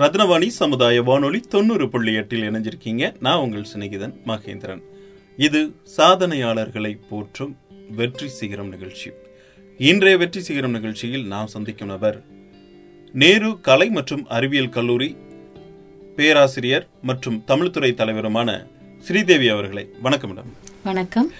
ரத்னவாணி 0.00 0.46
சமுதாய 0.46 1.02
வானொலி 1.02 1.38
தொண்ணூறு 1.52 1.84
புள்ளி 1.92 2.12
எட்டில் 2.20 2.42
இணைஞ்சிருக்கீங்க. 2.48 3.04
நான் 3.26 3.42
உங்கள் 3.44 3.68
சிநேகிதன் 3.70 4.12
மகேந்திரன். 4.30 4.82
இது 5.46 5.60
சாதனையாளர்களை 5.96 6.90
போற்றும் 7.10 7.52
வெற்றி 7.98 8.28
சிகரம் 8.38 8.68
நிகழ்ச்சி. 8.74 9.10
இன்றைய 9.90 10.16
வெற்றி 10.22 10.40
சிகரம் 10.48 10.74
நிகழ்ச்சியில் 10.76 11.24
நாம் 11.32 11.52
சந்திக்கும் 11.54 11.90
நபர் 11.92 12.18
நேரு 13.22 13.50
கலை 13.68 13.88
மற்றும் 13.98 14.24
அறிவியல் 14.38 14.74
கல்லூரி 14.76 15.08
பேராசிரியர் 16.18 16.86
மற்றும் 17.10 17.38
தமிழ்துறை 17.52 17.90
தலைவருமான 18.00 18.58
ஸ்ரீதேவி 19.06 19.48
அவர்களை. 19.54 19.84
வணக்கம் 20.08 20.32
மேடம். 20.32 20.52
வணக்கம். 20.88 21.30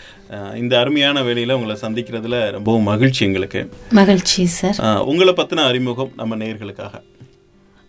இந்த 0.62 0.74
அருமையான 0.84 1.22
வேலையில 1.28 1.58
உங்களை 1.58 1.76
சந்திக்கிறதுல 1.84 2.38
ரொம்பவும் 2.56 2.88
மகிழ்ச்சி 2.92 3.22
எங்களுக்கு. 3.28 3.62
மகிழ்ச்சி 4.00 4.46
சார். 4.60 4.80
உங்களை 5.12 5.34
பத்தின 5.42 5.66
அறிமுகம் 5.72 6.14
நம்ம 6.22 6.36
நேயர்களுக்காக 6.44 6.94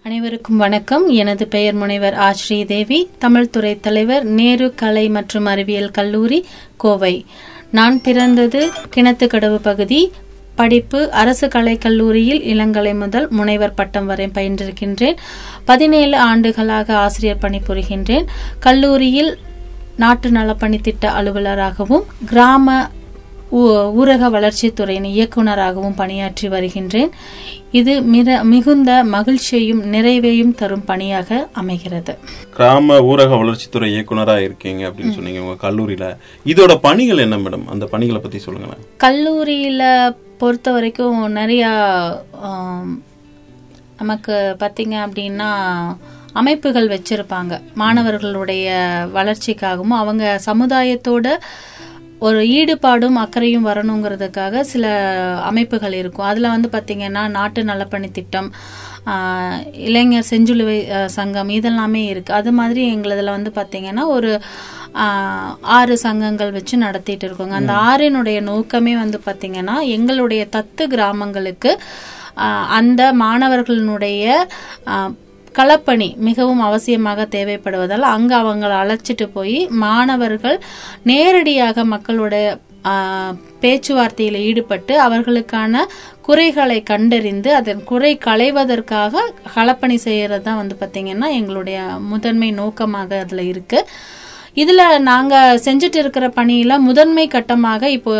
அனைவருக்கும் 0.07 0.57
வணக்கம். 0.57 1.09
எனது 1.09 1.47
பெயர் 1.47 1.73
முனைவர் 1.73 2.13
ஆ. 2.13 2.31
ஸ்ரீதேவி. 2.31 3.09
தமிழ் 3.17 3.49
துறை 3.49 3.79
தலைவர் 3.79 4.23
நேரு 4.23 4.73
கலை 4.75 5.09
மற்றும் 5.09 5.45
அறிவியல் 5.45 5.91
கல்லூரி 5.91 6.45
கோவை. 6.77 7.25
நான் 7.71 8.01
பிறந்தது 8.01 8.69
கிணத்துக்கடவு 8.95 9.55
பகுதி. 9.55 10.11
படிப்பு 10.55 11.11
அரசு 11.11 11.47
கலைக்கல்லூரியில் 11.47 12.41
இளங்கலை 12.41 12.97
முதல் 12.97 13.27
முனைவர் 13.29 13.73
பட்டம் 13.73 14.05
வரை 14.05 14.27
பயின்றிருக்கின்றேன். 14.27 15.15
பதினேழு 15.65 16.17
ஆண்டுகளாக 16.17 16.95
ஆசிரியர் 16.95 17.37
பணிபுரிகின்றேன் 17.41 18.25
கல்லூரியில் 18.59 19.37
நாட்டு 19.95 20.29
நலப்பணி 20.29 20.81
திட்ட 20.81 21.11
அலுவலராகவும் 21.11 22.03
கிராம 22.25 22.89
ஊ- 23.51 23.93
ஊரக 23.93 24.29
வளர்ச்சித்துறையின் 24.29 25.03
இயக்குனராகவும் 25.03 25.95
பணியாற்றி 25.95 26.47
வருகின்றேன். 26.47 27.09
இது 27.71 28.01
மிக 28.01 28.43
மிகுந்த 28.43 29.03
மகிழ்ச்சியையும் 29.03 29.93
நிறைவையும் 29.93 30.55
தரும் 30.55 30.85
பணியாக 30.85 31.47
அமைகிறது. 31.53 32.17
கிராம 32.53 32.97
ஊரக 32.99 33.33
வளர்ச்சித்துறை 33.41 33.87
இயக்குனரா 33.95 34.37
இருக்கீங்க 34.39 34.87
அப்படின்னு 34.87 35.11
சொன்னீங்க 35.11 35.41
உங்க 35.41 35.69
கல்லூரியில. 35.69 36.17
இதோட 36.45 36.75
பணிகள் 36.81 37.17
என்ன 37.17 37.37
மேடம்? 37.37 37.65
அந்த 37.65 37.85
பணிகளை 37.85 38.21
பத்தி 38.21 38.39
சொல்லுங்களேன். 38.39 38.83
கல்லூரியில 39.03 40.15
பொறுத்த 40.37 40.71
வரைக்கும் 40.71 41.31
நிறைய 41.31 41.69
நமக்கு 43.97 44.55
பார்த்தீங்க 44.59 44.95
அப்படின்னா 45.07 45.49
அமைப்புகள் 46.33 46.87
வச்சிருப்பாங்க. 46.87 47.61
மாணவர்களுடைய 47.73 48.75
வளர்ச்சிக்காகவும் 49.13 49.95
அவங்க 50.01 50.39
சமுதாயத்தோட 50.45 51.37
ஒரு 52.21 52.39
ஈடுபாடும் 52.53 53.17
அக்கறையும் 53.21 53.67
வரணுங்கிறதுக்காக 53.67 54.61
சில 54.69 54.85
அமைப்புகள் 55.45 55.93
இருக்கும். 55.93 56.25
அதில் 56.25 56.53
வந்து 56.53 56.69
பார்த்தீங்கன்னா 56.69 57.23
நாட்டு 57.35 57.61
நலப்பணி 57.63 58.09
திட்டம் 58.11 58.49
இளைஞர் 59.87 60.29
செஞ்சிலுவை 60.29 60.79
ஆஹ், 60.95 61.11
சங்கம் 61.15 61.51
இதெல்லாமே 61.55 62.01
இருக்கு. 62.07 62.33
அது 62.33 62.51
மாதிரி 62.53 62.81
எங்களதுல 62.95 63.35
வந்து 63.35 63.51
பார்த்தீங்கன்னா 63.55 64.05
ஒரு 64.09 64.31
ஆறு 65.73 65.95
சங்கங்கள் 66.03 66.51
வச்சு 66.51 66.75
நடத்திட்டு 66.77 67.25
இருக்கோங்க. 67.27 67.55
அந்த 67.59 67.73
ஆறினுடைய 67.87 68.39
நோக்கமே 68.47 68.95
வந்து 68.97 69.19
பார்த்தீங்கன்னா 69.25 69.77
எங்களுடைய 69.91 70.43
தத்து 70.55 70.85
கிராமங்களுக்கு 70.89 71.71
அந்த 72.77 73.01
மாணவர்களுடைய 73.21 74.25
ஆஹ், 74.87 75.13
களப்பணி 75.57 76.09
மிகவும் 76.19 76.61
அவசியமாக 76.61 77.25
தேவைப்படுவதால் 77.31 78.05
அங்கு 78.07 78.35
அவங்களை 78.35 78.75
அழைச்சிட்டு 78.77 79.27
போய் 79.29 79.59
மாணவர்கள் 79.79 80.57
நேரடியாக 81.03 81.85
மக்களோட 81.85 82.35
பேச்சுவார்த்தையில் 83.59 84.37
ஈடுபட்டு 84.41 84.93
அவர்களுக்கான 85.01 85.83
குறைகளை 86.21 86.77
கண்டறிந்து 86.83 87.49
அதன் 87.55 87.81
குறை 87.83 88.11
களைவதற்காக 88.25 89.23
களப்பணி 89.55 89.97
செய்கிறது 90.01 90.43
தான் 90.43 90.57
வந்து 90.57 90.75
பார்த்திங்கன்னா 90.75 91.29
எங்களுடைய 91.31 91.79
முதன்மை 92.09 92.49
நோக்கமாக 92.51 93.19
அதில் 93.19 93.43
இருக்குது 93.49 93.89
இதுல 94.57 94.81
நாங்க 95.01 95.33
செஞ்சுட்டு 95.65 95.95
இருக்கிற 95.95 96.27
பணியில 96.29 96.77
முதன்மை 96.79 97.27
கட்டமாக 97.27 97.83
இப்போ 97.87 98.13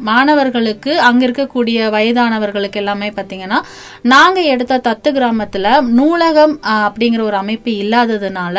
மாணவர்களுக்கு 0.00 1.00
அங்க 1.00 1.26
இருக்கக்கூடிய 1.26 1.78
வயதானவர்களுக்கு 1.90 2.72
எல்லாமே 2.74 3.08
பாத்தீங்கன்னா 3.10 3.58
நாங்க 4.04 4.40
எடுத்த 4.46 4.78
தத்து 4.78 5.10
கிராமத்துல 5.12 5.68
நூலகம் 5.92 6.54
அப்படிங்கிற 6.80 7.22
ஒரு 7.22 7.36
அமைப்பு 7.36 7.70
இல்லாததுனால 7.82 8.56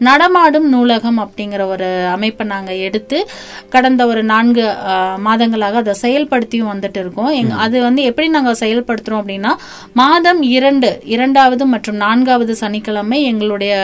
நடமாடும் 0.00 0.68
நூலகம் 0.68 1.20
அப்படிங்கிற 1.20 1.64
ஒரு 1.66 1.88
அமைப்பை 2.08 2.46
நாங்க 2.46 2.72
எடுத்து 2.86 3.18
கடந்த 3.68 4.06
ஒரு 4.06 4.22
நான்கு 4.24 4.64
மாதங்களாக 5.24 5.76
அதை 5.76 5.94
செயல்படுத்தியும் 6.02 6.72
வந்துட்டு 6.72 6.98
இருக்கோம். 6.98 7.30
எங்க- 7.32 7.58
அது 7.58 7.76
வந்து 7.82 8.02
எப்படி 8.02 8.28
நாங்க 8.28 8.54
செயல்படுத்துறோம் 8.60 9.22
அப்படின்னா 9.22 9.52
மாதம் 9.94 10.42
இரண்டு 10.50 10.88
இரண்டாவது 11.08 11.66
மற்றும் 11.66 11.96
நான்காவது 11.98 12.54
சனிக்கிழமை 12.56 13.22
எங்களுடைய 13.24 13.74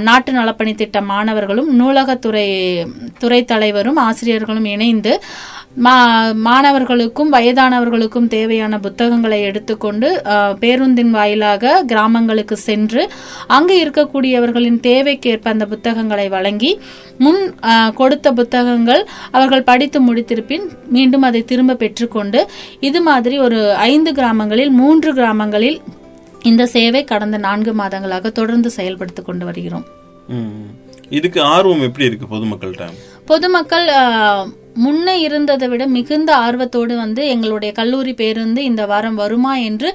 நாட்டு 0.00 0.32
நலப்பணி 0.32 0.74
திட்ட 0.74 1.00
மாணவர்களும் 1.08 1.74
நூலகத்துறை 1.78 2.46
துறை 3.18 3.40
தலைவரும் 3.44 4.00
ஆசிரியர்களும் 4.04 4.68
இணைந்து 4.68 5.12
மா- 5.84 5.94
மாணவர்களுக்கும் 6.44 7.32
வயதானவர்களுக்கும் 7.32 8.28
தேவையான 8.28 8.78
புத்தகங்களை 8.78 9.42
எடுத்துக்கொண்டு 9.42 10.08
பேருந்தின் 10.58 11.10
வாயிலாக 11.10 11.82
கிராமங்களுக்கு 11.86 12.56
சென்று 12.62 13.02
அங்கு 13.48 13.74
இருக்கக்கூடியவர்களின் 13.82 14.80
தேவைக்கேற்ப 14.82 15.46
அந்த 15.46 15.66
புத்தகங்களை 15.66 16.28
வழங்கி 16.28 16.72
முன் 17.18 17.40
கொடுத்த 17.94 18.32
புத்தகங்கள் 18.32 19.02
அவர்கள் 19.30 19.62
படித்து 19.62 20.00
முடித்திருப்பின் 20.00 20.66
மீண்டும் 20.88 21.22
அதை 21.22 21.44
திரும்ப 21.44 21.74
பெற்றுக்கொண்டு 21.74 22.42
இது 22.80 23.02
மாதிரி 23.02 23.38
ஒரு 23.38 23.60
ஐந்து 23.86 24.12
கிராமங்களில் 24.12 24.70
மூன்று 24.78 25.12
கிராமங்களில் 25.14 25.78
இந்த 26.42 26.66
சேவை 26.68 27.04
கடந்த 27.04 27.36
நான்கு 27.38 27.72
மாதங்களாக 27.74 28.32
தொடர்ந்து 28.32 28.70
செயல்படுத்திக் 28.70 29.24
கொண்டு 29.24 29.44
வருகிறோம். 29.44 29.86
இதுக்கு 31.10 31.40
ஆர்வம் 31.42 31.82
எப்படி 31.82 32.04
இருக்கு 32.04 32.26
பொதுமக்கள்கிட்ட 32.26 32.86
பொதுமக்கள் 33.24 33.86
முன்ன 34.78 35.10
இருந்ததை 35.18 35.68
விட 35.68 35.86
மிகுந்த 35.88 36.36
ஆர்வத்தோடு 36.36 36.96
வந்து 36.96 37.28
எங்களுடைய 37.28 37.72
கல்லூரி 37.72 38.12
பேருந்து 38.14 38.64
இந்த 38.64 38.86
வாரம் 38.86 39.14
வருமா 39.14 39.56
என்று 39.62 39.88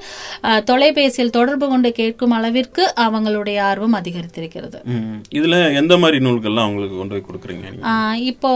தொலைபேசியில் 0.64 1.30
தொடர்பு 1.30 1.68
கொண்டு 1.68 1.92
கேட்கும் 1.92 2.30
அளவிற்கு 2.30 2.82
அவங்களுடைய 3.00 3.60
ஆர்வம் 3.62 3.94
அதிகரித்திருக்கிறது. 3.94 4.78
இதுல 5.34 5.74
எந்த 5.74 5.96
மாதிரி 5.96 6.24
நூல்கள்லாம் 6.24 6.64
அவங்களுக்கு 6.64 6.96
கொண்டு 6.96 7.14
போய் 7.14 7.26
கொடுக்குறீங்க 7.26 7.62
இப்போ 8.24 8.50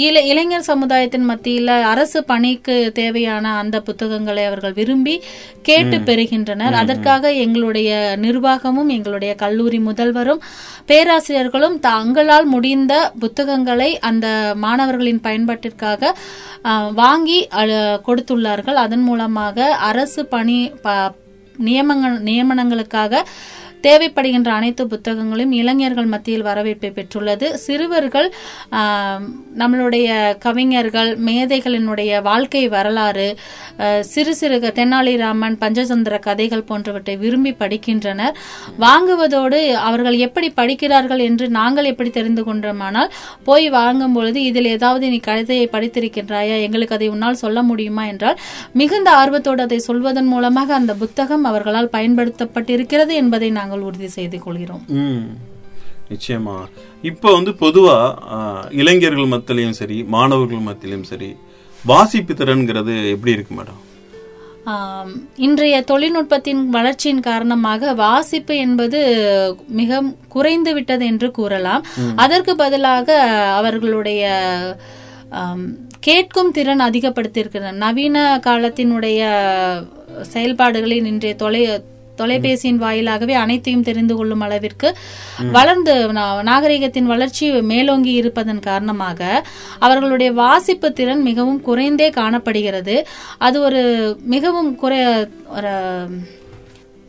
இள- 0.00 0.24
இளைஞர் 0.24 0.60
சமுதாயத்தின் 0.62 1.28
மத்தியில 1.30 1.70
அரசு 1.86 2.24
பணிக்கு 2.24 2.90
தேவையான 2.94 3.54
அந்த 3.56 3.80
புத்தகங்களை 3.80 4.44
அவர்கள் 4.44 4.72
விரும்பி 4.72 5.16
கேட்டு 5.62 5.96
பெறுகின்றனர். 6.00 6.74
அதற்காக 6.74 7.04
எங்களுடைய 7.38 7.90
நிர்வாகமும் 8.20 8.88
எங்களுடைய 8.88 9.34
கல்லூரி 9.34 9.78
முதல்வரும் 9.80 10.42
பேராசிரியர்களும் 10.86 11.78
தங்களால் 11.80 12.44
முடிந்த 12.46 12.92
புத்தகங்களை 13.18 13.98
அந்த 14.00 14.26
மாணவர்களின் 14.56 15.15
பயன்பாட்டிற்காக 15.24 16.12
வாங்கி 17.02 17.38
கொடுத்துள்ளார்கள். 18.06 18.78
அதன் 18.84 19.04
மூலமாக 19.08 19.66
அரசு 19.90 20.22
பணி 20.34 20.58
நியமங்கள் 21.66 22.16
நியமனங்களுக்காக 22.28 23.22
தேவைப்படுகின்ற 23.88 24.48
அனைத்து 24.58 24.86
புத்தகங்களும் 24.86 25.52
இளைஞர்கள் 25.52 26.12
மத்தியில் 26.14 26.46
வரவேற்பை 26.48 26.90
பெற்றுள்ளது. 26.90 27.48
சிறுவர்கள் 27.66 28.28
நம்மளுடைய 29.58 30.08
கவிஞர்கள் 30.38 31.10
மேதைகளினுடைய 31.18 32.22
வாழ்க்கை 32.22 32.62
வரலாறு 32.68 33.28
சிறு 34.12 34.34
சிறு 34.34 34.56
க- 34.60 34.72
தெனாலிராமன் 34.74 35.56
பஞ்சதந்திர 35.62 36.18
கதைகள் 36.18 36.62
போன்றவற்றை 36.62 37.16
விரும்பி 37.16 37.52
படிக்கின்றனர். 37.60 38.34
வாங்குவதோடு 38.80 39.60
அவர்கள் 39.88 40.16
எப்படி 40.16 40.50
படிக்கிறார்கள் 40.50 41.18
என்று 41.18 41.48
நாங்கள் 41.48 41.84
எப்படி 41.84 42.10
தெரிந்து 42.10 42.42
கொண்டோமானால் 42.44 43.10
போய் 43.44 43.68
வாங்கும் 43.70 44.12
பொழுது 44.12 44.42
இதில் 44.42 44.64
ஏதாவது 44.66 45.08
நீ 45.08 45.18
கதையை 45.18 45.68
படித்திருக்கின்றாயா 45.72 46.56
எங்களுக்கு 46.60 46.94
அதை 46.94 47.08
உன்னால் 47.08 47.34
சொல்ல 47.34 47.62
முடியுமா 47.62 48.04
என்றால் 48.06 48.38
மிகுந்த 48.72 49.10
ஆர்வத்தோடு 49.12 49.62
அதை 49.62 49.78
சொல்வதன் 49.78 50.26
மூலமாக 50.26 50.74
அந்த 50.74 50.94
புத்தகம் 50.94 51.44
அவர்களால் 51.44 51.92
பயன்படுத்தப்பட்டிருக்கிறது 51.92 53.12
என்பதை 53.14 53.50
நாங்கள் 53.50 53.75
உறுதி 53.80 54.08
செய்து 54.08 54.38
கொள்கிறோம். 54.38 54.84
நிச்சயமா. 56.08 56.66
இப்போ 57.02 57.32
வந்து 57.32 57.50
பொதுவா 57.50 57.96
ஆ, 58.30 58.68
இளைஞர்கள் 58.70 59.24
மத்தியிலையும் 59.24 59.78
சரி 59.80 60.04
மாணவர்கள் 60.04 60.58
மத்தியிலையும் 60.58 61.02
சரி 61.02 61.36
வாசிப்பு 61.84 62.34
திறன்கிறது 62.34 63.10
எப்படி 63.10 63.32
இருக்கு 63.32 63.54
மேடம்? 63.54 63.82
இன்றைய 65.36 65.82
தொழில்நுட்பத்தின் 65.82 66.68
வளர்ச்சியின் 66.68 67.20
காரணமாக 67.20 67.92
வாசிப்பு 67.94 68.56
என்பது 68.56 69.00
மிக 69.68 70.02
குறைந்து 70.28 70.74
விட்டது 70.74 71.06
என்று 71.06 71.30
கூறலாம். 71.30 71.84
அதற்கு 72.16 72.56
பதிலாக 72.56 73.18
அவர்களுடைய 73.50 74.22
கேட்கும் 76.00 76.50
திறன் 76.50 76.80
அதிகப்படுத்தியிருக்கிறது. 76.80 77.72
நவீன 77.72 78.40
காலத்தினுடைய 78.46 79.20
செயல்பாடுகளின் 80.32 81.04
இன்றைய 81.04 81.36
தொலை 81.36 81.80
தொலைபேசியின் 82.20 82.80
வாயிலாகவே 82.84 83.34
அனைத்தையும் 83.44 83.86
தெரிந்து 83.88 84.16
கொள்ளும் 84.16 84.44
அளவிற்கு 84.46 84.88
வளர்ந்து 85.56 85.94
நாகரிகத்தின் 86.50 87.10
வளர்ச்சி 87.12 87.46
மேலோங்கி 87.72 88.12
இருப்பதன் 88.20 88.66
காரணமாக 88.68 89.20
அவர்களுடைய 89.78 90.32
வாசிப்பு 90.42 90.90
திறன் 90.92 91.22
மிகவும் 91.22 91.60
குறைந்தே 91.68 92.10
காணப்படுகிறது. 92.20 92.96
அது 93.38 93.56
ஒரு 93.60 93.82
மிகவும் 94.34 94.72
குறை 94.82 95.00
ஒரு 95.58 95.74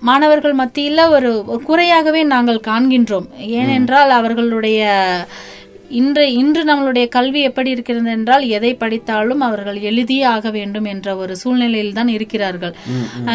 மாணவர்கள் 0.01 0.54
மத்தியில் 0.54 1.04
ஒரு 1.15 1.30
ஒரு 1.45 1.62
குறையாகவே 1.69 2.24
நாங்கள் 2.33 2.65
காண்கின்றோம். 2.68 3.27
ஏனென்றால் 3.59 4.12
அவர்களுடைய 4.19 4.81
இன்று 5.89 6.34
இன்று 6.34 6.63
நம்மளுடைய 6.63 7.07
கல்வி 7.07 7.42
எப்படி 7.42 7.69
இருக்கிறது 7.69 8.10
என்றால் 8.10 8.48
எதை 8.48 8.74
படித்தாலும் 8.74 9.39
அவர்கள் 9.39 9.80
எழுதியே 9.80 10.24
ஆக 10.24 10.50
வேண்டும் 10.50 10.86
என்ற 10.86 11.16
ஒரு 11.16 11.36
சூழ்நிலையில் 11.36 11.94
தான் 11.94 12.07
இருக்கிறார்கள். 12.07 12.75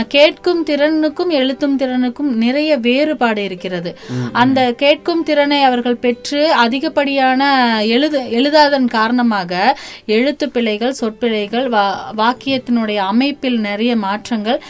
கேட்கும் 0.08 0.64
திறனுக்கும் 0.66 1.28
எழுத்தும் 1.28 1.78
திறனுக்கும் 1.78 2.34
நிறைய 2.36 2.76
வேறுபாடு 2.76 3.44
இருக்கிறது. 3.44 3.98
அந்த 4.32 4.72
கேட்கும் 4.72 5.22
திறனை 5.22 5.62
அவர்கள் 5.62 5.96
பெற்று 5.96 6.52
அதிகப்படியான 6.52 7.40
எழுத 7.86 8.18
எழுதாதன் 8.30 8.88
காரணமாக 8.88 9.78
எழுத்து 10.06 10.50
பிழைகள் 10.50 10.94
சொற்பிழைகள் 11.00 11.68
வா- 11.68 11.96
வாக்கியத்தினுடைய 12.16 12.96
அமைப்பில் 12.96 13.58
நிறைய 13.60 13.96
மாற்றங்கள் 13.96 14.62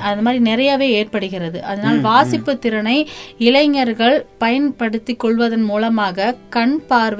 அது 0.00 0.22
மாதிரி 0.22 0.42
நிறையவே 0.42 0.90
ஏற்படுகிறது. 0.90 1.62
அதனால் 1.62 2.00
வாசிப்பு 2.00 2.58
திறனை 2.58 3.08
இளைஞர்கள் 3.38 4.26
பயன்படுத்தி 4.38 5.14
கொள்வதன் 5.14 5.62
மூலமாக 5.62 6.34
கண் 6.48 6.80
பார்வை 6.86 7.16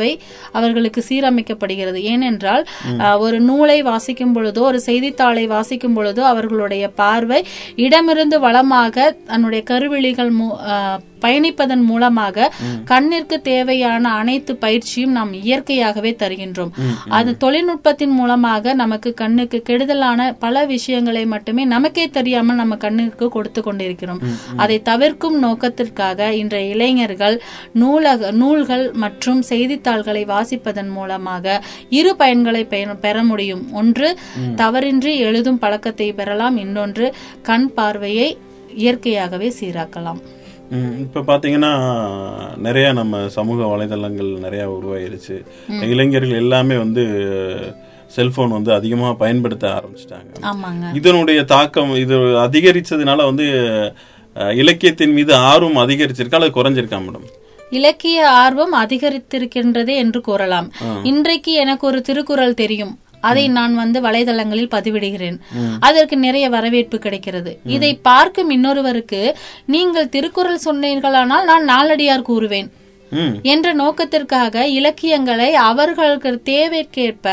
அவர்களுக்கு 0.53 1.03
சீரமைக்கப்படுகிறது. 1.09 1.57
ஏனென்றால் 2.09 2.65
அஹ், 2.99 3.17
ஒரு 3.19 3.41
நூலை 3.43 3.83
வாசிக்கும் 3.83 4.35
பொழுதோ 4.35 4.63
ஒரு 4.65 4.81
செய்தித்தாளை 4.81 5.17
வாசிக்கும் 5.49 5.97
பொழுதோ 5.97 6.23
அவர்களுடைய 6.27 6.47
பார்வை 6.95 7.41
இடமிருந்து 7.79 8.41
வளமாக 8.41 8.97
தன்னுடைய 9.27 9.63
கருவிழிகள் 9.69 10.33
அஹ், 10.71 10.99
பயணிப்பதன் 11.21 11.83
மூலமாக 11.83 12.53
கண்ணிற்கு 12.85 13.41
தேவையான 13.41 14.13
அனைத்து 14.13 14.57
பயிற்சியும் 14.57 15.13
நாம் 15.13 15.33
இயற்கையாகவே 15.33 16.17
தருகின்றோம். 16.19 16.71
அது 17.09 17.37
தொழில்நுட்பத்தின் 17.37 18.11
மூலமாக 18.11 18.75
நமக்கு 18.75 19.15
கண்ணுக்கு 19.15 19.63
கெடுதலான 19.63 20.33
பல 20.33 20.65
விஷயங்களை 20.65 21.27
மட்டுமே 21.27 21.65
நமக்கே 21.65 22.09
தெரியாமல் 22.09 22.57
நம்ம 22.57 22.77
கண்ணுக்கு 22.77 23.29
கொடுத்து 23.29 23.63
கொண்டிருக்கிறோம். 23.63 24.19
அதை 24.57 24.83
தவிர்க்கும் 24.83 25.39
நோக்கத்திற்காக 25.39 26.33
இன்றைய 26.33 26.71
இளைஞர்கள் 26.71 27.43
நூலக 27.73 28.31
நூல்கள் 28.31 28.91
மற்றும் 28.93 29.43
செய்தித்தாள்களை 29.43 30.25
வாசிப்பதன் 30.25 30.89
மூலமாக 30.89 31.65
இரு 31.89 32.15
பயன்களை 32.19 32.67
பெற- 32.67 32.95
பெற 32.95 33.23
முடியும். 33.23 33.73
ஒன்று 33.73 34.19
தவறின்றி 34.57 35.17
எழுதும் 35.17 35.59
பழக்கத்தை 35.59 36.13
பெறலாம். 36.13 36.57
இன்னொன்று 36.57 37.15
கண் 37.43 37.73
பார்வையை 37.75 38.39
இயற்கையாகவே 38.75 39.55
சீராக்கலாம். 39.61 40.21
இப்ப 41.05 41.21
பாத்தீங்கன்னா 41.21 41.71
நிறைய 42.57 42.93
நம்ம 42.93 43.29
சமூக 43.29 43.61
வலைதளங்கள் 43.65 44.31
நிறைய 44.39 44.63
உருவாயிருச்சு 44.71 45.37
இளைஞர்கள் 45.91 46.41
எல்லாமே 46.43 46.77
வந்து 46.77 47.05
செல்போன் 48.07 48.51
வந்து 48.51 48.73
அதிகமா 48.73 49.13
பயன்படுத்த 49.13 49.67
ஆரம்பிச்சிட்டாங்க. 49.69 50.95
இதனுடைய 50.95 51.45
தாக்கம் 51.45 51.95
இது 51.95 52.17
அதிகரிச்சதுனால 52.19 53.25
வந்து 53.25 53.47
இலக்கியத்தின் 54.37 55.13
மீது 55.13 55.35
ஆர்வம் 55.35 55.89
அதிகரிச்சிருக்கா 55.89 56.39
அல்லது 56.41 56.57
குறைஞ்சிருக்கா 56.59 56.99
மேடம்? 57.07 57.27
இலக்கிய 57.71 58.29
ஆர்வம் 58.31 58.75
அதிகரித்திருக்கின்றதே 58.75 59.95
என்று 59.97 60.21
கூறலாம். 60.21 60.73
இன்றைக்கு 61.03 61.53
எனக்கு 61.53 61.87
ஒரு 61.87 62.01
திருக்குறள் 62.03 62.55
தெரியும். 62.55 62.99
அதை 63.21 63.49
நான் 63.49 63.75
வந்து 63.75 64.01
வலைதளங்களில் 64.01 64.73
பதிவிடுகிறேன். 64.75 65.39
அதற்கு 65.81 66.17
நிறைய 66.17 66.49
வரவேற்பு 66.49 66.99
கிடைக்கிறது. 66.99 67.61
இதை 67.65 67.95
பார்க்கும் 67.95 68.51
இன்னொருவருக்கு 68.51 69.37
நீங்கள் 69.67 70.09
திருக்குறள் 70.09 70.65
சொன்னீர்களானால் 70.65 71.49
நான் 71.51 71.69
நாலடியார் 71.69 72.29
கூறுவேன். 72.31 72.71
என்ற 73.43 73.69
நோக்கத்திற்காக 73.75 74.65
இலக்கியங்களை 74.71 75.51
அவர்களுக்கு 75.63 76.33
தேவைக்கேற்ப 76.51 77.27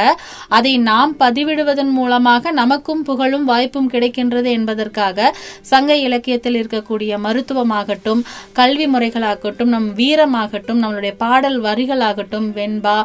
அதை 0.50 0.74
நாம் 0.86 1.12
பதிவிடுவதன் 1.20 1.92
மூலமாக 1.92 2.52
நமக்கும் 2.54 3.04
புகழும் 3.04 3.46
வாய்ப்பும் 3.46 3.90
கிடைக்கின்றது 3.90 4.50
என்பதற்காக 4.52 5.32
சங்க 5.66 5.92
இலக்கியத்தில் 5.98 6.58
இருக்கக்கூடிய 6.60 7.20
மருத்துவமாகட்டும் 7.20 8.22
கல்வி 8.54 8.88
முறைகளாகட்டும் 8.88 9.74
நம் 9.76 9.90
வீரமாகட்டும் 9.96 10.82
நம்மளுடைய 10.84 11.14
பாடல் 11.18 11.60
வரிகளாகட்டும் 11.62 12.48
வெண்பா 12.56 12.98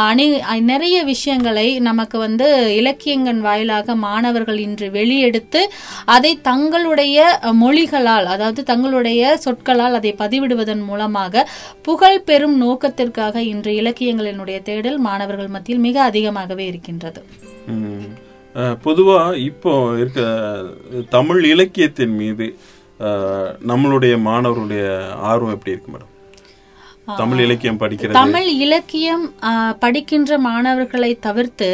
அணி 0.00 0.26
நிறைய 0.64 0.96
விஷயங்களை 1.04 1.66
நமக்கு 1.80 2.16
வந்து 2.18 2.48
இலக்கியங்கள் 2.74 3.40
வாயிலாக 3.40 3.94
மாணவர்கள் 4.00 4.60
இன்று 4.60 4.88
வெளியெடுத்து 4.90 5.62
அதை 6.06 6.32
தங்களுடைய 6.42 7.18
மொழிகளால் 7.60 8.26
அதாவது 8.26 8.60
தங்களுடைய 8.64 9.36
சொற்களால் 9.38 9.98
அதை 9.98 10.12
பதிவிடுவதன் 10.18 10.84
மூலமாக 10.84 11.46
புகழ் 11.82 12.09
பெறும் 12.18 12.56
நோக்கத்திற்காக 12.62 13.42
இன்று 13.52 13.72
இலக்கியங்களினுடைய 13.82 14.58
தேடல் 14.62 14.98
மாணவர்கள் 14.98 15.54
மத்தியில் 15.54 15.82
மிக 15.82 16.02
அதிகமாகவே 16.02 16.66
இருக்கின்றது. 16.66 17.22
பொதுவா 18.84 19.18
இப்போ 19.48 19.72
இருக்க 19.98 20.20
தமிழ் 21.16 21.42
இலக்கியத்தின் 21.44 22.14
மீது 22.20 22.46
நம்மளுடைய 23.70 24.14
மாணவருடைய 24.28 24.84
ஆர்வம் 25.30 25.54
எப்படி 25.56 25.74
இருக்கு 25.74 25.92
மேடம்? 25.92 26.08
தமிழ் 27.16 27.40
இலக்கியம் 27.44 27.80
படிக்கிறது. 27.80 28.16
தமிழ் 28.22 28.48
இலக்கியம் 28.66 29.24
படிக்கின்ற 29.78 30.38
மாணவர்களை 30.38 31.10
தவிர்த்து 31.26 31.70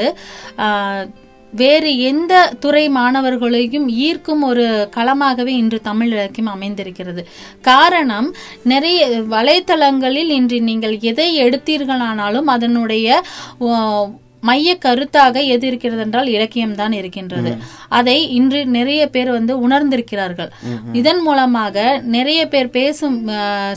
வேறு 1.56 1.98
எந்த 2.00 2.32
துறை 2.60 2.88
மாணவர்களையும் 2.90 3.88
ஈர்க்கும் 3.98 4.42
ஒரு 4.42 4.64
களமாகவே 4.96 5.46
இன்று 5.54 5.80
தமிழ் 5.80 6.08
இலக்கியம் 6.08 6.52
அமைந்திருக்கிறது. 6.52 7.22
காரணம் 7.62 8.28
நிறைய 8.64 9.00
வலைத்தளங்களில் 9.30 10.30
இன்று 10.30 10.60
நீங்கள் 10.60 10.98
எதை 11.02 11.40
எடுத்தீர்களானாலும் 11.42 12.48
அதனுடைய 12.48 13.08
ஓ, 13.58 13.68
மைய 14.42 14.70
கருத்தாக 14.84 15.36
எது 15.54 15.64
இருக்கிறது 15.66 16.02
என்றால் 16.04 16.28
இலக்கியம் 16.34 16.74
தான் 16.74 16.92
இருக்கின்றது. 16.92 17.52
அதை 17.98 18.16
இன்று 18.38 18.60
நிறைய 18.76 19.02
பேர் 19.14 19.30
வந்து 19.36 19.52
உணர்ந்திருக்கிறார்கள். 19.68 20.50
இதன் 20.92 21.20
மூலமாக 21.20 21.86
நிறைய 22.16 22.40
பேர் 22.52 22.70
பேசும் 22.70 23.18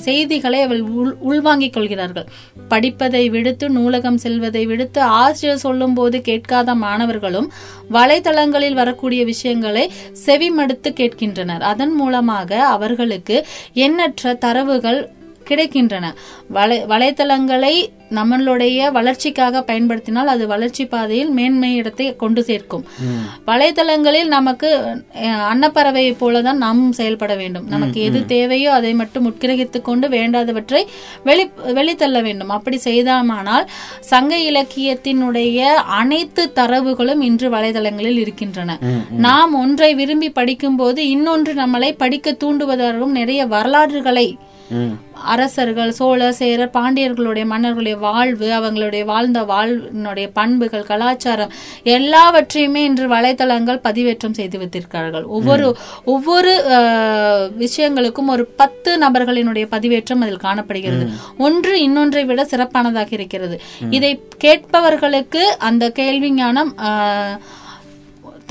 செய்திகளை 0.07 0.61
அவள் 0.61 0.83
உள் 0.99 1.13
உள்வாங்கிக் 1.29 1.75
கொள்கிறார்கள். 1.77 2.27
படிப்பதை 2.73 3.23
விடுத்து 3.29 3.65
நூலகம் 3.69 4.21
செல்வதை 4.25 4.63
விடுத்து 4.65 5.01
ஆசிரியர் 5.21 5.63
சொல்லும் 5.65 5.93
போது 5.93 6.17
கேட்காத 6.21 6.75
மாணவர்களும் 6.85 7.49
வலைதளங்களில் 7.97 8.79
வரக்கூடிய 8.81 9.21
விஷயங்களை 9.25 9.85
செவிமடுத்து 10.25 10.91
கேட்கின்றனர். 10.99 11.63
அதன் 11.71 11.95
மூலமாக 12.01 12.61
அவர்களுக்கு 12.75 13.37
எண்ணற்ற 13.85 14.33
தரவுகள் 14.45 15.01
கிடைக்கின்றன. 15.51 16.05
வலை 16.57 16.77
வலைத்தளங்களை 16.91 17.75
நம்மளுடைய 18.17 18.77
வளர்ச்சிக்காக 18.95 19.61
பயன்படுத்தினால் 19.67 20.31
அது 20.33 20.43
வளர்ச்சி 20.51 20.83
பாதையில் 20.93 21.31
மேன்மை 21.37 21.69
இடத்தை 21.79 22.05
கொண்டு 22.21 22.41
சேர்க்கும். 22.47 22.85
வலைத்தளங்களில் 23.49 24.29
நமக்கு 24.35 24.69
அன்னப்பறவையை 25.51 26.13
போலதான் 26.21 26.59
நாம் 26.63 26.81
செயல்பட 26.99 27.33
வேண்டும். 27.41 27.67
நமக்கு 27.73 27.99
எது 28.07 28.19
தேவையோ 28.33 28.71
அதை 28.77 28.93
மட்டும் 29.01 29.27
உட்கிரகித்துக் 29.31 29.87
கொண்டு 29.89 30.07
வேண்டாதவற்றை 30.15 30.81
வெளி 31.29 31.45
வெளித்தள்ள 31.79 32.21
வேண்டும். 32.27 32.53
அப்படி 32.57 32.79
செய்தாமானால் 32.89 33.67
சங்க 34.11 34.33
இலக்கியத்தினுடைய 34.49 35.59
அனைத்து 35.99 36.45
தரவுகளும் 36.59 37.23
இன்று 37.29 37.49
வலைதளங்களில் 37.57 38.19
இருக்கின்றன. 38.23 38.77
நாம் 39.27 39.53
ஒன்றை 39.63 39.91
விரும்பி 40.01 40.31
படிக்கும்போது 40.39 41.01
இன்னொன்று 41.15 41.53
நம்மளை 41.53 41.91
படிக்க 42.03 42.37
தூண்டுவதாகவும் 42.43 43.17
நிறைய 43.19 43.41
வரலாறுகளை 43.55 44.27
அரசர்கள் 45.33 45.91
சோழ 45.91 46.31
சேரர் 46.31 46.73
பாண்டியர்களுடைய 46.73 47.45
மன்னர்களுடைய 47.45 47.99
வாழ்வு 47.99 48.47
அவங்களுடைய 48.59 49.05
வாழ்ந்த 49.05 49.41
வாழ்வினுடைய 49.41 50.29
பண்புகள் 50.33 50.83
கலாச்சாரம் 50.83 51.51
எல்லாவற்றையுமே 51.83 52.83
இன்று 52.83 53.07
வலைத்தளங்கள் 53.09 53.83
பதிவேற்றம் 53.83 54.31
செய்து 54.31 54.57
வைத்திருக்கிறார்கள். 54.57 55.23
ஒவ்வொரு 55.23 55.77
ஒவ்வொரு 56.05 56.53
விஷயங்களுக்கும் 57.59 58.27
ஒரு 58.27 58.45
பத்து 58.45 58.97
நபர்களினுடைய 58.97 59.65
பதிவேற்றம் 59.75 60.21
அதில் 60.21 60.45
காணப்படுகிறது. 60.47 61.07
ஒன்று 61.37 61.81
இன்னொன்றை 61.81 62.25
விட 62.25 62.45
சிறப்பானதாக 62.45 63.07
இருக்கிறது. 63.09 63.61
இதை 63.89 64.23
கேட்பவர்களுக்கு 64.43 65.43
அந்த 65.57 65.89
கேள்வி 65.89 66.31
ஞானம் 66.31 66.75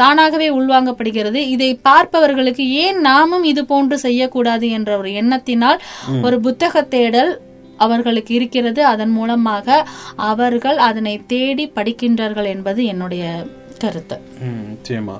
தானாகவே 0.00 0.48
உள்வாங்கப்படுகிறது. 0.60 1.40
இதை 1.54 1.70
பார்ப்பவர்களுக்கு 1.88 2.64
ஏன் 2.84 2.98
நாமும் 3.08 3.44
இது 3.52 3.62
போன்று 3.72 3.96
செய்யக்கூடாது 4.06 4.66
என்ற 4.78 4.90
ஒரு 5.00 5.10
எண்ணத்தினால் 5.22 5.80
ஒரு 6.26 6.38
புத்தக 6.46 6.82
தேடல் 6.94 7.32
அவர்களுக்கு 7.86 8.32
இருக்கிறது. 8.38 8.80
அதன் 8.92 9.12
மூலமாக 9.18 9.86
அவர்கள் 10.30 10.78
அதனை 10.88 11.14
தேடி 11.34 11.66
படிக்கின்றார்கள் 11.76 12.48
என்பது 12.54 12.80
என்னுடைய 12.92 13.24
கருத்து. 13.82 14.16
நிச்சயமா. 14.70 15.16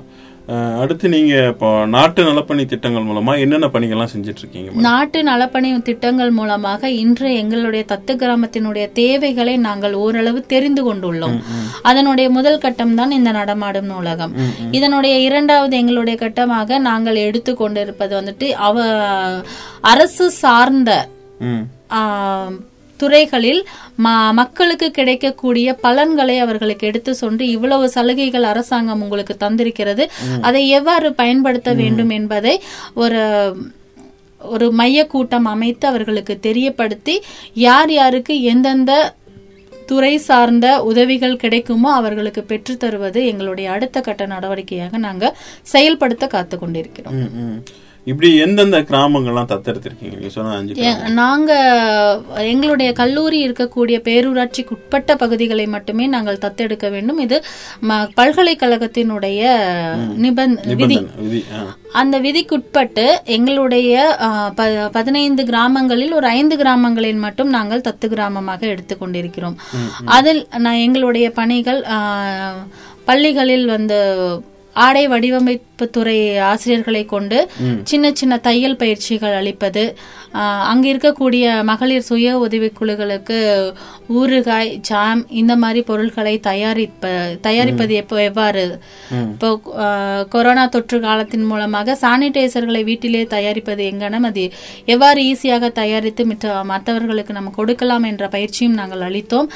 அடுத்து 0.81 1.09
நீங்க 1.09 1.33
இப்போ 1.47 1.69
நாட்டு 1.85 2.21
நலப்பணி 2.23 2.63
திட்டங்கள் 2.65 3.05
மூலமா 3.09 3.33
என்னென்ன 3.39 3.67
பணிகள்லாம் 3.67 4.11
செஞ்சுட்டு 4.13 4.41
இருக்கீங்க? 4.43 4.69
நாட்டு 4.87 5.19
நலப்பணி 5.23 5.69
திட்டங்கள் 5.81 6.31
மூலமாக 6.31 6.89
இன்று 7.03 7.29
எங்களுடைய 7.35 7.85
தத்து 7.91 8.15
கிராமத்தினுடைய 8.21 8.85
தேவைகளை 8.91 9.57
நாங்கள் 9.57 9.93
ஓரளவு 9.93 10.41
தெரிந்து 10.53 10.83
கொண்டுள்ளோம். 10.87 11.37
அதனுடைய 11.81 12.29
முதல் 12.29 12.63
கட்டம் 12.65 12.95
தான் 12.95 13.11
இந்த 13.11 13.31
நடமாடும் 13.31 13.85
நூலகம். 13.85 14.33
இதனுடைய 14.71 15.17
இரண்டாவது 15.19 15.77
எங்களுடைய 15.77 16.17
கட்டமாக 16.23 16.79
நாங்கள் 16.79 17.23
எடுத்து 17.27 17.53
கொண்டிருப்பது 17.55 18.13
வந்துட்டு 18.21 18.49
அவ 18.69 18.87
அரசு 19.81 20.27
சார்ந்த 20.31 20.91
துறைகளில் 22.99 23.61
மக்களுக்கு 24.31 24.91
கிடைக்கக்கூடிய 24.91 25.73
பலன்களை 25.73 26.39
அவர்களுக்கு 26.39 26.87
எடுத்து 26.87 27.13
சொன்று 27.13 27.41
இவ்வளவு 27.49 27.89
சலுகைகள் 27.89 28.43
அரசாங்கம் 28.43 29.01
உங்களுக்கு 29.01 29.35
தந்திருக்கிறது. 29.39 30.05
அதை 30.41 30.69
எவ்வாறு 30.69 31.13
பயன்படுத்த 31.13 31.73
வேண்டும் 31.73 32.09
என்பதை 32.09 32.55
ஒரு 32.95 33.21
ஒரு 34.41 34.71
மைய 34.71 34.99
கூட்டம் 35.05 35.45
அமைத்து 35.45 35.87
அவர்களுக்கு 35.87 36.39
தெரியப்படுத்தி 36.41 37.15
யார் 37.53 37.91
யாருக்கு 37.91 38.41
எந்தெந்த 38.43 38.91
துறை 39.85 40.17
சார்ந்த 40.17 40.83
உதவிகள் 40.83 41.35
கிடைக்குமோ 41.35 41.91
அவர்களுக்கு 41.93 42.41
பெற்றுத் 42.43 42.79
தருவது 42.79 43.25
எங்களுடைய 43.25 43.71
அடுத்த 43.71 44.01
கட்ட 44.01 44.27
நடவடிக்கையாக 44.27 44.97
நாங்க 44.97 45.25
செயல்படுத்த 45.61 46.27
காத்து 46.27 46.57
கொண்டிருக்கிறோம். 46.59 47.19
இப்படி 48.09 48.29
எந்தெந்த 48.43 48.77
கிராமங்கள்லாம் 48.89 49.49
தத்தெடுத்திருக்கீங்க? 49.51 50.15
நீங்க 50.17 50.29
சொன்ன 50.35 50.53
அஞ்சு 50.57 51.13
நாங்க 51.19 51.51
எங்களுடைய 52.51 52.89
கல்லூரி 52.99 53.39
இருக்கக்கூடிய 53.47 53.97
பேரூராட்சிக்கு 54.07 54.73
உட்பட்ட 54.75 55.15
பகுதிகளை 55.23 55.65
மட்டுமே 55.75 56.05
நாங்கள் 56.15 56.41
தத்தெடுக்க 56.45 56.89
வேண்டும். 56.95 57.19
இது 57.25 57.37
பல்கலைக்கழகத்தினுடைய 58.19 59.41
நிபந்த 60.25 60.75
விதி. 60.81 60.97
அந்த 62.01 62.15
விதிக்குட்பட்டு 62.25 63.05
எங்களுடைய 63.37 63.93
பதினைந்து 64.97 65.45
கிராமங்களில் 65.51 66.15
ஒரு 66.19 66.29
ஐந்து 66.39 66.57
கிராமங்களில் 66.61 67.23
மட்டும் 67.25 67.51
நாங்கள் 67.57 67.85
தத்து 67.89 68.09
கிராமமாக 68.15 68.61
எடுத்துக்கொண்டிருக்கிறோம் 68.73 69.57
அதில் 70.17 70.41
நான் 70.65 70.83
எங்களுடைய 70.85 71.27
பணிகள் 71.41 71.81
பள்ளிகளில் 73.09 73.67
வந்து 73.75 73.99
ஆடை 74.85 75.03
வடிவமைப்பு 75.13 75.85
துறை 75.95 76.17
ஆசிரியர்களை 76.51 77.03
கொண்டு 77.15 77.37
சின்ன 77.89 78.05
சின்ன 78.19 78.33
தையல் 78.47 78.79
பயிற்சிகள் 78.81 79.35
அளிப்பது 79.39 79.83
அங்க 80.71 80.85
இருக்கக்கூடிய 80.93 81.43
மகளிர் 81.69 82.07
சுய 82.07 82.33
உதவிக்குழுக்களுக்கு 82.45 83.37
ஊறுகாய் 84.19 84.69
ஜாம் 84.89 85.21
இந்த 85.41 85.53
மாதிரி 85.61 85.81
பொருட்களை 85.89 86.33
தயாரிப்ப 86.47 87.11
தயாரிப்பது 87.47 87.93
எப்போ 88.01 88.17
எவ்வாறு? 88.29 88.63
இப்போ 89.33 89.49
கொரோனா 90.33 90.63
தொற்று 90.75 90.97
காலத்தின் 91.05 91.47
மூலமாக 91.51 91.95
சானிடைசர்களை 92.03 92.81
வீட்டிலே 92.89 93.23
தயாரிப்பது 93.35 93.83
எங்கனம்? 93.91 94.27
அது 94.29 94.43
எவ்வாறு 94.95 95.21
ஈஸியாக 95.31 95.71
தயாரித்து 95.81 96.25
மித்த 96.31 96.53
மற்றவர்களுக்கு 96.71 97.37
நம்ம 97.37 97.53
கொடுக்கலாம் 97.59 98.07
என்ற 98.11 98.27
பயிற்சியும் 98.35 98.77
நாங்கள் 98.81 99.05
அளித்தோம். 99.09 99.49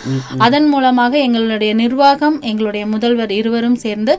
அதன் 0.48 0.70
மூலமாக 0.74 1.13
எங்களுடைய 1.27 1.74
நிர்வாகம் 1.84 2.39
எங்களுடைய 2.51 2.86
முதல்வர் 2.96 3.36
இருவரும் 3.39 3.80
சேர்ந்து 3.86 4.15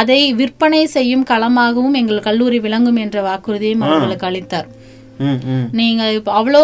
அதை 0.00 0.20
விற்பனை 0.40 0.82
செய்யும் 0.96 1.28
களமாகவும் 1.30 1.98
எங்கள் 2.00 2.26
கல்லூரி 2.28 2.58
விளங்கும் 2.66 3.00
என்ற 3.04 3.18
வாக்குறுதியும் 3.28 3.84
அவர்களுக்கு 3.86 4.28
அளித்தார். 4.30 4.68
நீங்க 5.78 6.02
அவ்வளோ 6.38 6.60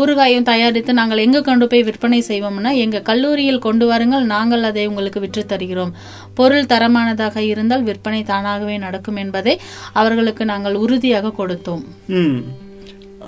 ஊறுகாயும் 0.00 0.48
தயாரித்து 0.50 0.92
நாங்கள் 0.98 1.22
எங்க 1.24 1.38
கொண்டு 1.40 1.66
போய் 1.70 1.86
விற்பனை 1.88 2.18
செய்வோம்னா 2.28 2.72
எங்க 2.84 2.98
கல்லூரியில் 3.08 3.64
கொண்டு 3.66 3.86
வாருங்கள் 3.90 4.26
நாங்கள் 4.34 4.66
அதை 4.70 4.84
உங்களுக்கு 4.90 5.22
விற்று 5.24 5.44
தருகிறோம் 5.52 5.94
பொருள் 6.34 6.70
தரமானதாக 6.72 7.46
இருந்தால் 7.52 7.86
விற்பனை 7.88 8.20
தானாகவே 8.32 8.76
நடக்கும் 8.86 9.20
என்பதை 9.24 9.56
அவர்களுக்கு 10.02 10.44
நாங்கள் 10.52 10.80
உறுதியாக 10.84 11.34
கொடுத்தோம். 11.40 11.84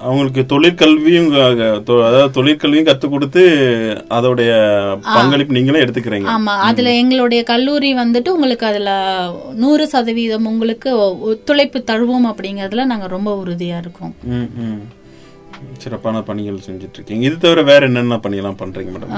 அவங்களுக்கு 0.06 0.42
தொழிற்கல்வியும் 0.52 1.28
அதாவது 1.94 2.34
தொழிற்கல்வியும் 2.36 2.88
கத்துக் 2.88 3.14
கொடுத்து 3.14 3.42
அதோடைய 4.16 4.50
பங்களிப்பு 5.16 5.56
நீங்களே 5.56 5.82
எடுத்துக்கிறீங்க. 5.84 6.28
ஆமா 6.34 6.54
அதுல 6.68 6.92
எங்களுடைய 7.02 7.42
கல்லூரி 7.52 7.90
வந்துட்டு 8.02 8.34
உங்களுக்கு 8.36 8.66
அதுல 8.70 8.90
நூறு 9.64 9.86
சதவீதம் 9.94 10.50
உங்களுக்கு 10.52 10.92
ஒத்துழைப்பு 11.30 11.80
தருவோம் 11.90 12.30
அப்படிங்கறதுல 12.32 12.86
நாங்க 12.92 13.08
ரொம்ப 13.16 13.32
உறுதியா 13.44 13.78
இருக்கோம். 13.84 14.14
சிறப்பான 15.82 16.16
பணிகள் 16.28 16.66
செஞ்சுட்டு 16.66 16.96
இருக்கீங்க. 16.98 17.24
இது 17.28 17.36
தவிர 17.38 17.62
வேற 17.70 17.82
என்னென்ன 17.86 18.18
பணியெல்லாம் 18.24 18.60
பண்றீங்க 18.60 18.90
மேடம்? 18.94 19.14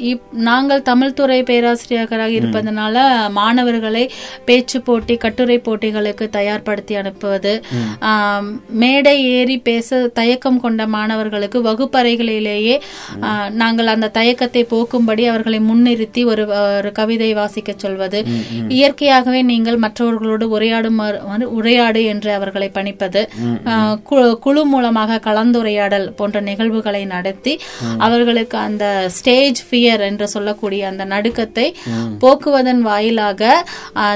இப்- 0.00 0.32
நாங்கள் 0.42 0.82
தமிழ் 0.82 1.12
துறை 1.12 1.42
பேராசிரியராக 1.42 2.28
இருப்பதனால 2.30 2.96
மாணவர்களை 3.30 4.04
பேச்சு 4.44 4.80
போட்டி 4.80 5.16
கட்டுரை 5.16 5.58
போட்டிகளுக்கு 5.58 6.28
தயார்படுத்தி 6.30 6.94
அனுப்புவது 6.94 7.52
மேடை 8.68 9.24
ஏறி 9.30 9.58
பேச 9.60 9.86
தயக்கம் 10.12 10.60
கொண்ட 10.60 10.86
மாணவர்களுக்கு 10.86 11.62
வகுப்பறைகளிலேயே 11.62 12.76
நாங்கள் 13.52 13.86
அந்த 13.86 14.08
தயக்கத்தை 14.08 14.66
போக்கும்படி 14.70 15.28
அவர்களை 15.28 15.60
முன்னிறுத்தி 15.60 16.24
ஒரு 16.24 16.44
ஒரு 16.76 16.92
கவிதை 16.92 17.34
வாசிக்க 17.34 17.72
சொல்வது. 17.76 18.18
இயற்கையாகவே 18.68 19.42
நீங்கள் 19.42 19.76
மற்றவர்களோடு 19.76 20.60
உரையாடும் 20.60 20.98
உரையாடு 21.52 22.04
என்று 22.04 22.32
அவர்களை 22.32 22.70
பணிப்பது 22.74 23.22
குழு 24.40 24.64
மூலமாக 24.64 25.20
கலந்துரையாடல் 25.24 26.10
போன்ற 26.10 26.40
நிகழ்வுகளை 26.40 27.04
நடத்தி 27.04 27.54
அவர்களுக்கு 27.98 28.58
அந்த 28.58 28.84
ஸ்டேஜ் 29.10 29.62
ஃபியர் 29.64 29.88
என்று 29.96 30.28
சொல்லக்கூடிய 30.28 30.88
அந்த 30.88 31.04
நடுக்கத்தை 31.04 31.74
போக்குவதன் 32.18 32.82
வாயிலாக 32.82 33.66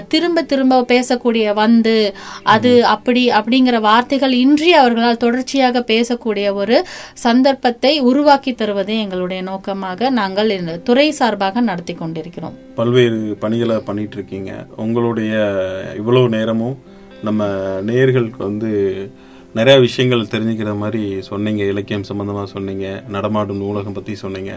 திரும்ப 0.09 0.43
திரும்ப 0.43 0.83
பேசக்கூடிய 0.83 1.54
வந்து 1.54 2.14
அது 2.43 2.85
அப்படி 2.85 3.28
அப்படிங்கிற 3.28 3.81
வார்த்தைகள் 3.81 4.33
இன்றி 4.33 4.73
அவர்களால் 4.73 5.16
தொடர்ச்சியாக 5.16 5.81
பேசக்கூடிய 5.81 6.54
ஒரு 6.54 6.87
சந்தர்ப்பத்தை 7.14 8.00
உருவாக்கி 8.00 8.52
தருவதே 8.52 8.99
எங்களுடைய 8.99 9.43
நோக்கமாக 9.43 10.11
நாங்கள் 10.11 10.52
துறை 10.85 11.12
சார்பாக 11.12 11.61
நடத்தி 11.61 11.95
கொண்டிருக்கிறோம். 11.95 12.54
பல்வேறு 12.75 13.37
பணிகளை 13.40 13.76
பண்ணிட்டு 13.76 14.16
இருக்கீங்க 14.16 14.66
உங்களுடைய 14.76 15.33
இவ்வளவு 15.97 16.28
நேரமும் 16.28 16.78
நம்ம 17.23 17.45
நேயர்களுக்கு 17.83 18.37
வந்து 18.37 18.71
நிறைய 19.52 19.81
விஷயங்கள் 19.81 20.23
தெரிஞ்சுக்கிற 20.33 20.76
மாதிரி 20.76 21.21
சொன்னீங்க 21.21 21.64
இலக்கியம் 21.64 22.07
சம்பந்தமா 22.09 22.45
சொன்னீங்க 22.45 23.02
நடமாடும் 23.09 23.57
நூலகம் 23.57 23.93
பத்தி 23.93 24.14
சொன்னீங்க. 24.14 24.52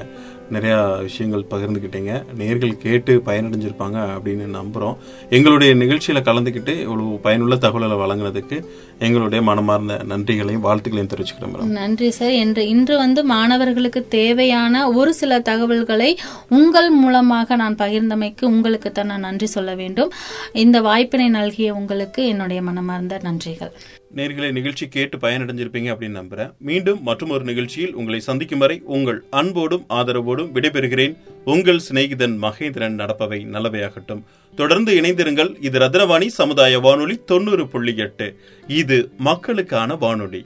நிறைய 0.55 0.75
விஷயங்கள் 1.07 1.43
பகிர்ந்துக்கிட்டீங்க 1.51 2.11
நேர்கள் 2.39 2.73
கேட்டு 2.83 3.13
பயனடைஞ்சிருப்பாங்க 3.25 3.97
அப்படின்னு 4.15 4.45
நம்புறோம். 4.57 4.95
எங்களுடைய 5.29 5.75
நிகழ்ச்சியில 5.75 6.21
கலந்துக்கிட்டு 6.29 6.73
இவ்வளவு 6.85 7.19
பயனுள்ள 7.25 7.55
தகவல்களை 7.55 7.97
வழங்கினதுக்கு 8.03 8.59
எங்களுடைய 8.99 9.41
மனமார்ந்த 9.49 9.99
நன்றிகளையும் 10.11 10.65
வாழ்த்துக்களையும் 10.67 11.11
தெரிவிச்சுக்கிறேன் 11.13 11.51
மேடம். 11.53 11.75
நன்றி 11.81 12.11
சார். 12.11 12.31
இன்று 12.31 12.67
இன்று 12.67 12.97
வந்து 12.97 13.23
மாணவர்களுக்கு 13.23 14.07
தேவையான 14.07 14.89
ஒரு 14.91 15.13
சில 15.13 15.39
தகவல்களை 15.39 16.17
உங்கள் 16.49 16.89
மூலமாக 16.89 17.55
நான் 17.55 17.75
பகிர்ந்தமைக்கு 17.75 18.45
உங்களுக்கு 18.45 18.91
தான் 18.91 19.05
நான் 19.05 19.19
நன்றி 19.19 19.45
சொல்ல 19.45 19.75
வேண்டும். 19.75 20.11
இந்த 20.53 20.81
வாய்ப்பினை 20.81 21.29
நல்கிய 21.29 21.75
உங்களுக்கு 21.75 22.27
என்னுடைய 22.27 22.61
மனமார்ந்த 22.61 23.19
நன்றிகள். 23.23 23.73
நேர்களை 24.15 24.51
நிகழ்ச்சி 24.51 24.87
கேட்டு 24.87 25.17
பயனடைஞ்சிருப்பீங்க 25.17 25.89
அப்படின்னு 25.93 26.19
நம்புறேன். 26.19 26.51
மீண்டும் 26.57 26.99
மற்றும் 27.03 27.29
ஒரு 27.29 27.43
நிகழ்ச்சியில் 27.43 27.95
உங்களை 27.95 28.19
சந்திக்கும் 28.19 28.59
வரை 28.59 28.81
உங்கள் 28.85 29.23
அன்போடும் 29.29 29.85
ஆதரவோடும் 29.89 30.36
விடைபெறுகிறேன். 30.43 31.17
உங்கள் 31.45 31.81
சிநேகிதன் 31.91 32.43
மகேந்திரன் 32.43 32.95
நடப்பவை 32.95 33.45
நல்லவையாகட்டும். 33.45 34.23
தொடர்ந்து 34.55 34.93
இணைந்திருங்கள். 34.93 35.55
இது 35.61 35.79
ரத்னவாணி 35.79 36.27
சமுதாய 36.27 36.79
வானொலி 36.79 37.21
தொண்ணூறு 37.25 37.67
புள்ளி 37.67 37.95
எட்டு. 37.95 38.39
இது 38.67 39.11
மக்களுக்கான 39.17 39.95
வானொலி. 39.95 40.45